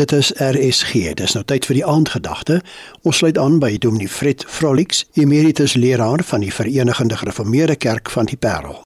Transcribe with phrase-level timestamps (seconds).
[0.00, 1.10] Dit is RSG.
[1.12, 2.60] Dis nou tyd vir die aandgedagte.
[3.04, 8.30] Ons sluit aan by Dominee Fred Frolix, emeritus leraar van die Verenigde Gereformeerde Kerk van
[8.30, 8.78] die Parel.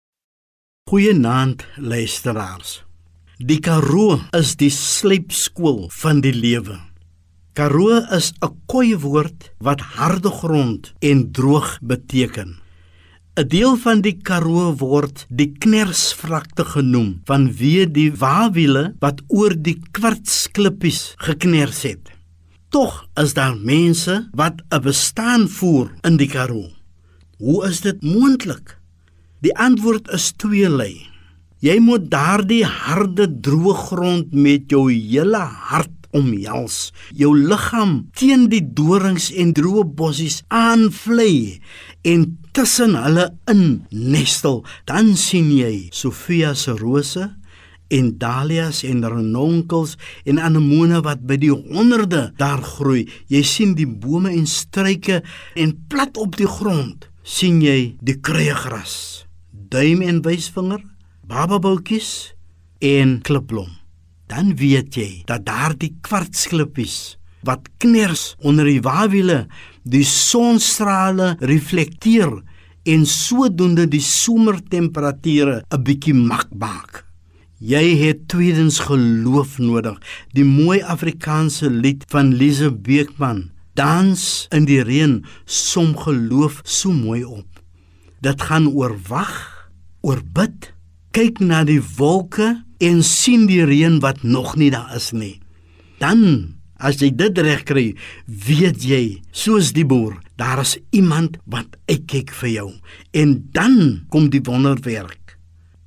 [0.91, 2.81] Goeienaand luisteraars.
[3.39, 6.81] Die Karoo is die slypskool van die lewe.
[7.55, 12.64] Karoo is 'n koei woord wat harde grond en droog beteken.
[13.35, 19.75] 'n Deel van die Karoo word die knersvlakte genoem vanweë die waawiele wat oor die
[19.97, 22.13] kwartsklippies gekners het.
[22.71, 26.71] Tog is daar mense wat 'n bestaan voer in die Karoo.
[27.43, 28.79] Hoe is dit moontlik?
[29.43, 31.03] Die antwoord is tweelei.
[31.59, 38.63] Jy moet daardie harde droë grond met jou hele hart omhels, jou liggaam teen die
[38.63, 41.61] dorings en droë bossies aanvlei
[42.07, 47.29] en tussen hulle in nestel, dan sien jy Sofia se rose
[47.95, 53.05] en dahlias en renonkels en anemone wat by die honderde daar groei.
[53.31, 55.21] Jy sien die bome en struike
[55.55, 60.83] en plat op die grond sien jy die kruiegras, duim en wysvinger,
[61.25, 62.11] bababoutjies
[62.85, 63.84] en klipblom
[64.27, 69.45] dan weet jy dat daardie kwartsklippies wat kners onder die waawiele
[69.85, 72.41] die sonstrale reflekteer
[72.85, 77.05] en sodoende die somertemperature 'n bietjie mak maak.
[77.61, 79.97] Jy het tweedens geloof nodig.
[80.35, 87.25] Die mooi Afrikaanse lied van Lise Beekman, Dans in die reën, som geloof so mooi
[87.25, 87.47] op.
[88.21, 89.33] Dit gaan oor wag,
[90.01, 90.75] oor bid,
[91.11, 95.41] kyk na die wolke en sien die reën wat nog nie daar is nie.
[96.03, 97.87] Dan as jy dit reg kry,
[98.27, 102.69] weet jy, soos die boer, daar is iemand wat uitkyk vir jou.
[103.17, 105.39] En dan kom die wonderwerk.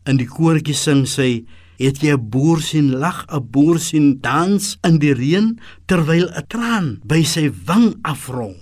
[0.07, 1.45] In die koortjie sing sy
[1.77, 6.47] Het jy 'n boer sien lag, 'n boer sien dans in die reën terwyl 'n
[6.49, 8.57] traan by sy wang afrol?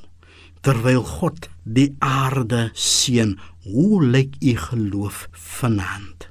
[0.61, 6.27] Terwyl God die aarde seën, hoe lyk u geloof vanaand?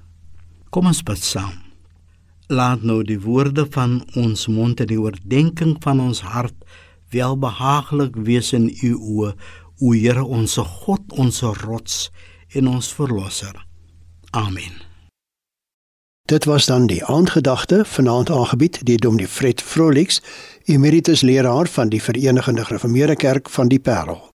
[0.71, 1.57] Kom ons bid saam.
[2.47, 6.57] Laat nou die woorde van ons mond en die oordeenking van ons hart
[7.15, 9.31] welbehaaglik wees in u oë,
[9.81, 12.11] o Here ons God, ons rots
[12.53, 13.57] en ons verlosser.
[14.31, 14.83] Amen.
[16.29, 20.21] Dit was dan die aandgedagte vanaand aangebied deur Dominee Fred Vrolix,
[20.65, 24.34] emeritus leraar van die Verenigde Gereformeerde Kerk van die Parel.